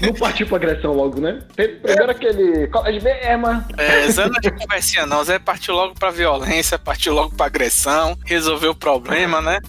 Não 0.00 0.14
partiu 0.14 0.46
pra 0.46 0.56
agressão 0.56 0.92
logo, 0.92 1.20
né? 1.20 1.40
Primeiro 1.54 2.10
aquele. 2.10 2.66
Colégio 2.68 3.02
Berma. 3.02 3.66
É, 3.76 4.10
Zé 4.10 4.26
não 4.28 4.36
é 4.36 4.40
de 4.40 4.50
conversinha, 4.50 5.06
não. 5.06 5.22
Zé 5.24 5.38
partiu 5.38 5.74
logo 5.74 5.94
pra 5.94 6.10
violência, 6.10 6.78
partiu 6.78 7.12
logo 7.12 7.34
pra 7.34 7.46
agressão, 7.46 8.16
resolveu 8.24 8.72
o 8.72 8.74
problema, 8.74 9.40
né? 9.40 9.60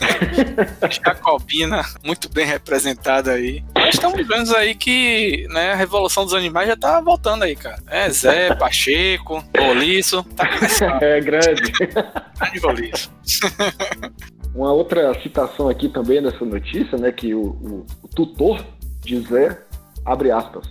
Jacobina, 0.90 1.84
muito 2.04 2.28
bem 2.28 2.44
representada 2.44 3.32
aí. 3.32 3.62
Nós 3.74 3.94
estamos 3.94 4.26
vendo 4.26 4.54
aí 4.56 4.74
que 4.74 5.46
né, 5.50 5.72
a 5.72 5.76
revolução 5.76 6.24
dos 6.24 6.34
animais 6.34 6.68
já 6.68 6.76
tá 6.76 7.00
voltando 7.00 7.44
aí, 7.44 7.54
cara. 7.54 7.82
É 7.86 8.08
Zé, 8.10 8.54
Pacheco, 8.54 9.44
Roliço, 9.56 10.22
tá 10.36 10.46
começando. 10.48 11.02
É 11.02 11.20
grande. 11.20 11.72
Grande 11.72 12.58
Roliço. 12.62 13.10
Uma 14.56 14.72
outra 14.72 15.12
citação 15.20 15.68
aqui 15.68 15.86
também 15.86 16.22
nessa 16.22 16.42
notícia, 16.42 16.96
né, 16.96 17.12
que 17.12 17.34
o, 17.34 17.42
o, 17.42 17.84
o 18.02 18.08
tutor 18.08 18.64
de 19.02 19.20
Zé, 19.20 19.62
abre 20.02 20.30
aspas, 20.30 20.66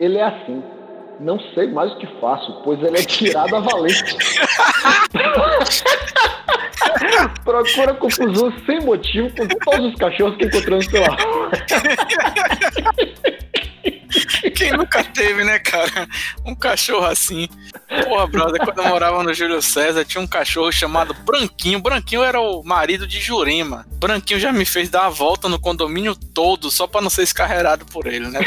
ele 0.00 0.16
é 0.16 0.24
assim, 0.24 0.62
não 1.20 1.38
sei 1.54 1.70
mais 1.70 1.92
o 1.92 1.98
que 1.98 2.06
faço, 2.18 2.62
pois 2.64 2.82
ele 2.82 2.96
é 2.96 3.02
tirado 3.02 3.56
a 3.56 3.60
valente. 3.60 4.16
Procura 7.44 7.92
confusão 7.92 8.50
sem 8.64 8.80
motivo 8.80 9.28
com 9.36 9.46
todos 9.46 9.92
os 9.92 9.94
cachorros 9.96 10.38
que 10.38 10.46
encontramos 10.46 10.86
pela. 10.86 11.14
Quem 14.56 14.72
nunca 14.72 15.04
teve, 15.04 15.44
né, 15.44 15.58
cara? 15.58 16.08
Um 16.46 16.54
cachorro 16.54 17.04
assim. 17.04 17.50
Porra, 18.04 18.26
brother, 18.26 18.64
quando 18.64 18.78
eu 18.78 18.88
morava 18.88 19.22
no 19.22 19.32
Júlio 19.32 19.60
César, 19.62 20.04
tinha 20.04 20.20
um 20.20 20.26
cachorro 20.26 20.70
chamado 20.70 21.14
Branquinho. 21.14 21.80
Branquinho 21.80 22.22
era 22.22 22.40
o 22.40 22.62
marido 22.62 23.06
de 23.06 23.20
Jurema. 23.20 23.86
Branquinho 23.94 24.40
já 24.40 24.52
me 24.52 24.64
fez 24.64 24.88
dar 24.88 25.06
a 25.06 25.10
volta 25.10 25.48
no 25.48 25.58
condomínio 25.58 26.14
todo, 26.14 26.70
só 26.70 26.86
pra 26.86 27.00
não 27.00 27.10
ser 27.10 27.22
escarreirado 27.22 27.84
por 27.86 28.06
ele, 28.06 28.28
né? 28.28 28.40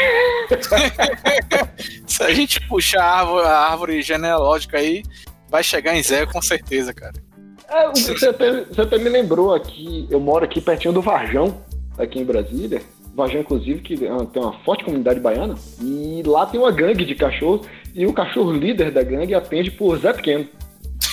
Se 2.05 2.23
a 2.23 2.33
gente 2.33 2.59
puxar 2.67 3.03
a 3.03 3.19
árvore, 3.19 3.47
a 3.47 3.57
árvore 3.57 4.01
genealógica 4.01 4.77
aí, 4.77 5.03
vai 5.49 5.63
chegar 5.63 5.95
em 5.95 6.03
zero 6.03 6.31
com 6.31 6.41
certeza, 6.41 6.93
cara. 6.93 7.13
É, 7.69 7.87
você, 7.89 8.27
até, 8.27 8.65
você 8.65 8.81
até 8.81 8.97
me 8.97 9.09
lembrou 9.09 9.53
aqui, 9.53 10.07
eu 10.09 10.19
moro 10.19 10.43
aqui 10.43 10.59
pertinho 10.59 10.93
do 10.93 11.01
Varjão, 11.01 11.61
aqui 11.97 12.19
em 12.19 12.25
Brasília. 12.25 12.81
Varjão, 13.13 13.41
inclusive, 13.41 13.81
que 13.81 14.05
é 14.05 14.25
tem 14.25 14.41
uma 14.41 14.53
forte 14.63 14.83
comunidade 14.83 15.19
baiana. 15.19 15.55
E 15.81 16.23
lá 16.25 16.45
tem 16.45 16.59
uma 16.59 16.71
gangue 16.71 17.05
de 17.05 17.15
cachorros. 17.15 17.67
E 17.93 18.05
o 18.05 18.13
cachorro 18.13 18.53
líder 18.53 18.91
da 18.91 19.03
gangue 19.03 19.33
atende 19.33 19.71
por 19.71 19.97
Zé 19.97 20.13
Pequeno. 20.13 20.47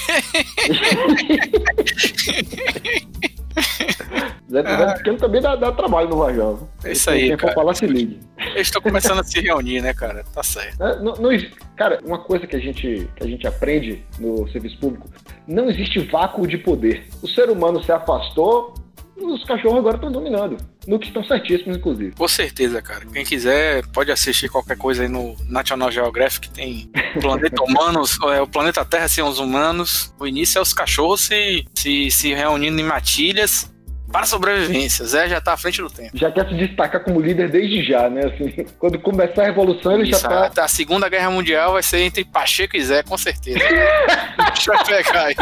Zé, 4.50 4.61
ah. 4.64 4.95
Pequeno 4.95 5.19
também 5.19 5.43
dá, 5.43 5.57
dá, 5.57 5.73
trabalho 5.73 6.09
no 6.09 6.19
Varjão. 6.19 6.69
É 6.85 6.93
isso 6.93 7.11
aí, 7.11 7.37
cara. 7.37 7.52
falar, 7.52 7.75
se 7.75 7.87
ligue. 7.87 8.21
Eles 8.38 8.69
estão 8.69 8.81
começando 8.81 9.21
a 9.21 9.25
se 9.25 9.40
reunir, 9.40 9.83
né, 9.83 9.93
cara? 9.93 10.25
Tá 10.33 10.43
certo. 10.43 10.83
É, 10.83 11.00
não, 11.00 11.14
não, 11.14 11.31
cara, 11.76 12.00
uma 12.05 12.19
coisa 12.19 12.47
que 12.47 12.57
a, 12.57 12.61
gente, 12.61 13.09
que 13.17 13.25
a 13.25 13.26
gente 13.26 13.47
aprende 13.47 14.02
no 14.19 14.49
serviço 14.49 14.78
público, 14.78 15.09
não 15.47 15.69
existe 15.69 15.99
vácuo 15.99 16.47
de 16.47 16.57
poder. 16.57 17.07
O 17.23 17.28
ser 17.28 17.50
humano 17.50 17.83
se 17.83 17.93
afastou, 17.93 18.73
os 19.21 19.45
cachorros 19.45 19.79
agora 19.79 19.97
estão 19.97 20.11
dominando. 20.11 20.57
No 20.87 20.99
que 20.99 21.09
estão 21.09 21.23
certíssimos, 21.25 21.77
inclusive. 21.77 22.13
Com 22.13 22.29
certeza, 22.29 22.81
cara. 22.81 23.05
Quem 23.07 23.25
quiser 23.25 23.87
pode 23.89 24.11
assistir 24.11 24.49
qualquer 24.49 24.77
coisa 24.77 25.03
aí 25.03 25.09
no 25.09 25.37
National 25.49 25.91
Geographic. 25.91 26.51
Tem 26.51 26.91
planeta 27.21 27.63
humanos, 27.63 28.19
é, 28.33 28.41
o 28.41 28.47
planeta 28.47 28.85
Terra 28.85 29.09
sem 29.09 29.23
os 29.23 29.39
humanos. 29.39 30.15
O 30.19 30.27
início 30.27 30.59
é 30.59 30.63
os 30.63 30.73
cachorros 30.73 31.23
se, 31.23 31.67
se, 31.75 32.11
se 32.11 32.33
reunindo 32.33 32.81
em 32.81 32.85
matilhas 32.85 33.71
para 34.11 34.27
sobrevivência. 34.27 35.05
Zé 35.05 35.29
já 35.29 35.41
tá 35.41 35.53
à 35.53 35.57
frente 35.57 35.83
do 35.83 35.91
tempo. 35.91 36.17
Já 36.17 36.31
quer 36.31 36.49
se 36.49 36.55
destacar 36.55 37.03
como 37.05 37.21
líder 37.21 37.50
desde 37.50 37.83
já, 37.83 38.09
né? 38.09 38.27
Assim, 38.27 38.67
quando 38.79 38.99
começar 38.99 39.43
a 39.43 39.47
revolução, 39.47 39.95
ele 39.95 40.11
Isso, 40.11 40.23
já 40.23 40.50
tá. 40.50 40.65
A 40.65 40.69
Segunda 40.69 41.09
Guerra 41.09 41.31
Mundial 41.31 41.73
vai 41.73 41.83
ser 41.83 41.99
entre 42.00 42.25
Pacheco 42.25 42.77
e 42.77 42.83
Zé, 42.83 43.03
com 43.03 43.19
certeza. 43.19 43.59
Deixa 44.55 44.73
eu 44.73 44.85
pegar 44.85 45.25
aí. 45.25 45.37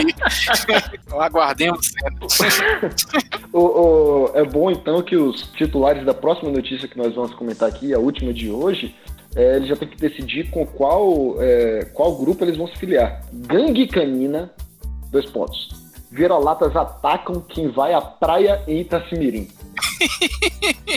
Aguardemos 1.18 1.92
o, 3.52 3.58
o, 3.58 4.30
é 4.34 4.44
bom 4.44 4.70
então 4.70 5.02
que 5.02 5.16
os 5.16 5.42
titulares 5.52 6.04
da 6.04 6.12
próxima 6.12 6.50
notícia 6.50 6.88
que 6.88 6.98
nós 6.98 7.14
vamos 7.14 7.34
comentar 7.34 7.68
aqui, 7.68 7.94
a 7.94 7.98
última 7.98 8.32
de 8.32 8.50
hoje, 8.50 8.94
é, 9.34 9.56
eles 9.56 9.68
já 9.68 9.76
têm 9.76 9.88
que 9.88 9.96
decidir 9.96 10.50
com 10.50 10.66
qual, 10.66 11.36
é, 11.40 11.86
qual 11.92 12.16
grupo 12.16 12.44
eles 12.44 12.56
vão 12.56 12.66
se 12.66 12.76
filiar. 12.76 13.22
Gangue 13.32 13.86
Canina, 13.86 14.50
dois 15.10 15.26
pontos 15.26 15.85
Vira-latas 16.10 16.74
atacam 16.76 17.40
quem 17.40 17.68
vai 17.70 17.92
à 17.92 18.00
praia 18.00 18.62
em 18.66 18.80
Itacimirim. 18.80 19.48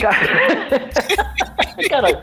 Cara, 1.88 2.22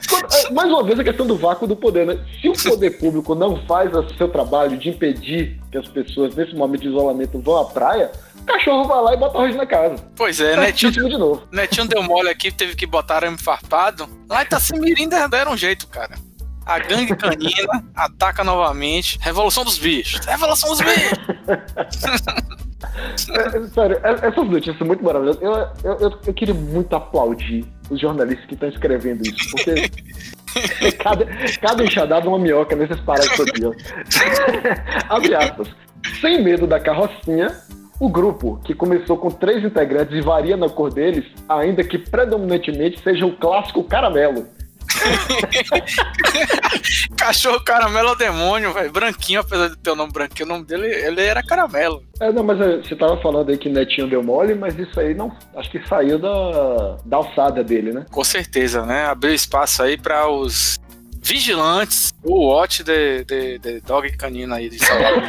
mais 0.52 0.70
uma 0.70 0.82
vez 0.82 0.98
a 0.98 1.04
questão 1.04 1.26
do 1.26 1.36
vácuo 1.36 1.66
do 1.66 1.76
poder, 1.76 2.06
né? 2.06 2.18
Se 2.40 2.48
o 2.48 2.52
poder 2.52 2.98
público 2.98 3.34
não 3.34 3.56
faz 3.66 3.92
o 3.94 4.08
seu 4.16 4.28
trabalho 4.28 4.76
de 4.76 4.90
impedir 4.90 5.60
que 5.70 5.78
as 5.78 5.88
pessoas, 5.88 6.34
nesse 6.34 6.54
momento 6.54 6.82
de 6.82 6.88
isolamento, 6.88 7.40
vão 7.40 7.58
à 7.58 7.64
praia, 7.64 8.10
o 8.40 8.44
cachorro 8.44 8.84
vai 8.84 9.02
lá 9.02 9.14
e 9.14 9.16
bota 9.16 9.38
arroz 9.38 9.56
na 9.56 9.66
casa. 9.66 9.96
Pois 10.16 10.40
é, 10.40 10.56
Netinho, 10.56 10.92
de 10.92 11.18
novo. 11.18 11.42
Netinho 11.50 11.88
deu 11.88 12.02
mole 12.02 12.28
aqui, 12.28 12.50
teve 12.50 12.74
que 12.74 12.86
botar 12.86 13.16
arame 13.16 13.38
farpado. 13.38 14.08
Lá 14.28 14.42
em 14.42 14.46
Itacimirim 14.46 15.08
deram 15.08 15.52
um 15.52 15.56
jeito, 15.56 15.86
cara. 15.88 16.14
A 16.66 16.80
gangue 16.80 17.14
canina 17.14 17.84
ataca 17.94 18.42
novamente. 18.42 19.18
Revolução 19.20 19.64
dos 19.64 19.78
bichos. 19.78 20.26
Revolução 20.26 20.70
dos 20.70 20.80
bichos! 20.80 22.56
É, 23.30 23.66
sério, 23.68 23.98
é, 24.02 24.26
essas 24.26 24.48
notícias 24.48 24.76
são 24.78 24.86
muito 24.86 25.02
maravilhosas. 25.02 25.42
Eu, 25.42 25.52
eu, 25.82 26.20
eu, 26.26 26.34
queria 26.34 26.54
muito 26.54 26.94
aplaudir 26.94 27.64
os 27.90 28.00
jornalistas 28.00 28.46
que 28.46 28.54
estão 28.54 28.68
escrevendo 28.68 29.22
isso, 29.22 29.50
porque 29.50 30.92
cada, 30.98 31.26
cada 31.60 31.84
é 31.84 32.28
uma 32.28 32.38
minhoca 32.38 32.76
nesses 32.76 33.00
parágrafos 33.00 33.48
aqui. 33.48 33.62
Abre 35.08 35.34
aspas. 35.34 35.68
Sem 36.20 36.42
medo 36.42 36.66
da 36.66 36.78
carrocinha, 36.78 37.48
o 37.98 38.08
grupo, 38.08 38.60
que 38.64 38.74
começou 38.74 39.16
com 39.16 39.30
três 39.30 39.64
integrantes 39.64 40.14
e 40.14 40.20
varia 40.20 40.56
na 40.56 40.68
cor 40.68 40.92
deles, 40.92 41.24
ainda 41.48 41.82
que 41.82 41.98
predominantemente 41.98 43.02
seja 43.02 43.24
o 43.26 43.36
clássico 43.36 43.82
caramelo, 43.84 44.46
Cachorro 47.16 47.60
caramelo 47.60 48.08
é 48.08 48.12
o 48.12 48.14
demônio, 48.14 48.72
velho. 48.72 48.92
Branquinho, 48.92 49.40
apesar 49.40 49.68
de 49.68 49.76
ter 49.76 49.90
o 49.90 49.96
nome 49.96 50.12
branquinho, 50.12 50.46
o 50.46 50.52
nome 50.52 50.64
dele 50.64 50.86
ele 50.86 51.22
era 51.22 51.42
caramelo. 51.42 52.02
É, 52.20 52.32
não, 52.32 52.42
mas 52.42 52.60
é, 52.60 52.78
você 52.78 52.96
tava 52.96 53.20
falando 53.20 53.50
aí 53.50 53.58
que 53.58 53.68
Netinho 53.68 54.08
deu 54.08 54.22
mole, 54.22 54.54
mas 54.54 54.78
isso 54.78 54.98
aí 54.98 55.14
não. 55.14 55.36
Acho 55.54 55.70
que 55.70 55.86
saiu 55.86 56.18
da, 56.18 56.96
da 57.04 57.16
alçada 57.18 57.62
dele, 57.62 57.92
né? 57.92 58.06
Com 58.10 58.24
certeza, 58.24 58.84
né? 58.84 59.06
Abriu 59.06 59.34
espaço 59.34 59.82
aí 59.82 59.96
para 59.96 60.28
os 60.28 60.78
Vigilantes, 61.22 62.12
o 62.22 62.46
Watch 62.46 62.84
de, 62.84 63.24
de, 63.24 63.58
de 63.58 63.80
Dog 63.80 64.10
Canino 64.16 64.54
aí 64.54 64.68
de 64.68 64.78
Salvador. 64.78 65.22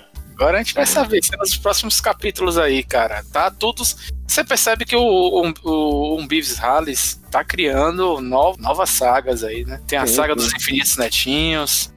Agora 0.40 0.56
a 0.56 0.62
gente 0.62 0.72
vai 0.72 0.86
saber 0.86 1.22
se 1.22 1.36
nos 1.36 1.54
próximos 1.54 2.00
capítulos 2.00 2.56
aí, 2.56 2.82
cara. 2.82 3.22
Tá 3.30 3.50
tudo. 3.50 3.82
Você 4.26 4.42
percebe 4.42 4.86
que 4.86 4.96
o, 4.96 5.02
o, 5.02 5.52
o, 5.62 6.18
o 6.18 6.26
Beavis 6.26 6.56
Halles 6.58 7.20
tá 7.30 7.44
criando 7.44 8.22
no, 8.22 8.56
novas 8.56 8.88
sagas 8.88 9.44
aí, 9.44 9.66
né? 9.66 9.82
Tem 9.86 9.98
a 9.98 10.06
sim, 10.06 10.14
saga 10.14 10.34
dos 10.34 10.50
Infinitos 10.54 10.96
Netinhos. 10.96 11.92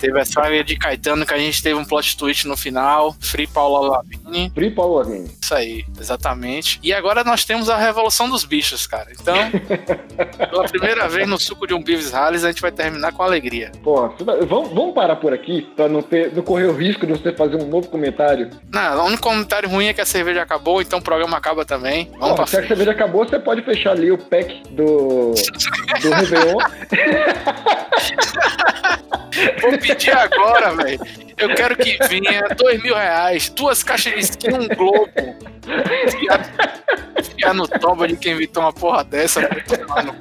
Teve 0.00 0.20
a 0.20 0.24
saga 0.24 0.64
de 0.64 0.76
Caetano 0.76 1.26
que 1.26 1.34
a 1.34 1.38
gente 1.38 1.62
teve 1.62 1.74
um 1.74 1.84
plot 1.84 2.16
twist 2.16 2.46
no 2.46 2.56
final. 2.56 3.14
Free 3.20 3.46
Paula 3.46 3.88
Lavigne. 3.88 4.50
Free 4.54 4.70
Paula 4.70 5.04
Lavigne. 5.04 5.30
Isso 5.40 5.54
aí, 5.54 5.84
exatamente. 5.98 6.80
E 6.82 6.92
agora 6.92 7.22
nós 7.22 7.44
temos 7.44 7.68
a 7.68 7.76
Revolução 7.76 8.30
dos 8.30 8.44
Bichos, 8.44 8.86
cara. 8.86 9.08
Então, 9.12 9.36
pela 10.50 10.64
primeira 10.64 11.08
vez 11.08 11.28
no 11.28 11.38
suco 11.38 11.66
de 11.66 11.74
um 11.74 11.82
Beavis 11.82 12.12
Halles, 12.12 12.44
a 12.44 12.48
gente 12.48 12.62
vai 12.62 12.72
terminar 12.72 13.12
com 13.12 13.22
alegria. 13.22 13.70
Pô, 13.82 14.08
vamos, 14.18 14.70
vamos 14.70 14.94
parar 14.94 15.16
por 15.16 15.32
aqui 15.32 15.62
pra 15.76 15.88
não, 15.88 16.02
ter, 16.02 16.34
não 16.34 16.42
correr 16.42 16.66
o 16.66 16.76
risco 16.76 17.06
de 17.06 17.12
você 17.12 17.32
fazer 17.32 17.56
um 17.56 17.66
novo 17.66 17.88
comentário. 17.88 18.50
Não, 18.72 19.04
o 19.04 19.06
único 19.06 19.22
comentário 19.22 19.68
ruim 19.68 19.86
é 19.86 19.92
que 19.92 20.00
a 20.00 20.06
cerveja 20.06 20.42
acabou, 20.42 20.80
então 20.80 20.98
o 20.98 21.02
programa 21.02 21.36
acaba 21.36 21.64
também. 21.64 22.10
Vamos 22.18 22.36
Pô, 22.36 22.46
se 22.46 22.52
frente. 22.52 22.64
a 22.64 22.68
cerveja 22.68 22.90
acabou, 22.92 23.26
você 23.26 23.38
pode 23.38 23.62
fechar 23.62 23.90
ali 23.90 24.10
o 24.10 24.18
pack 24.18 24.62
do, 24.70 25.34
do 26.02 26.10
Réveillon. 26.10 26.58
Vou 29.60 29.78
pedir 29.78 30.10
agora, 30.16 30.74
velho. 30.74 31.00
Eu 31.36 31.54
quero 31.54 31.76
que 31.76 31.96
venha 32.08 32.42
dois 32.56 32.82
mil 32.82 32.94
reais, 32.94 33.48
duas 33.50 33.82
caixas 33.82 34.12
de 34.14 34.20
skin, 34.20 34.52
um 34.54 34.68
globo. 34.68 35.10
Enfiar, 37.26 37.54
no 37.54 37.68
toba 37.68 38.08
de 38.08 38.16
quem 38.16 38.32
inventou 38.32 38.62
uma 38.64 38.72
porra 38.72 39.04
dessa. 39.04 39.40
Mano. 39.88 40.14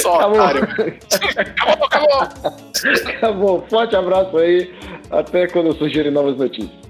Só 0.00 0.16
acabou. 0.16 0.36
otário, 0.38 0.62
Acabou, 1.50 1.86
acabou. 1.86 2.22
Acabou. 3.16 3.66
Forte 3.68 3.96
abraço 3.96 4.36
aí. 4.38 4.72
Até 5.10 5.46
quando 5.46 5.76
surgirem 5.76 6.12
novas 6.12 6.36
notícias. 6.36 6.87